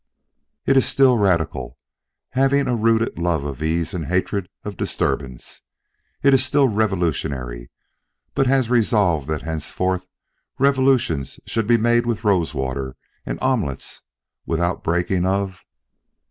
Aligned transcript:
It 0.65 0.75
is 0.77 0.87
still 0.87 1.19
Radical, 1.19 1.77
having 2.31 2.67
a 2.67 2.75
rooted 2.75 3.19
love 3.19 3.43
of 3.43 3.61
ease 3.61 3.93
and 3.93 4.07
hatred 4.07 4.49
of 4.63 4.75
disturbance. 4.75 5.61
It 6.23 6.33
is 6.33 6.43
still 6.43 6.67
revolutionary, 6.67 7.69
but 8.33 8.47
has 8.47 8.67
resolved 8.71 9.27
that 9.27 9.43
henceforth 9.43 10.07
revolutions 10.57 11.39
shall 11.45 11.61
be 11.69 11.77
made 11.77 12.07
with 12.07 12.23
rose 12.23 12.55
water, 12.55 12.95
and 13.27 13.37
omelettes 13.43 14.01
without 14.43 14.83
breaking 14.83 15.23
of.... 15.27 15.61